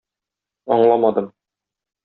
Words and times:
Аңламадым... 0.77 1.31